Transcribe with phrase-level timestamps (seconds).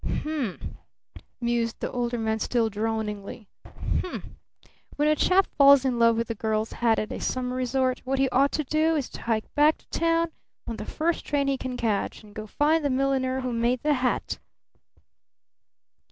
[0.03, 0.63] "Humph!"
[1.39, 3.45] mused the Older Man still droningly.
[4.01, 4.25] "Humph!
[4.95, 8.17] When a chap falls in love with a girl's hat at a summer resort, what
[8.17, 10.31] he ought to do is to hike back to town
[10.65, 13.93] on the first train he can catch and go find the milliner who made the
[13.93, 14.39] hat!"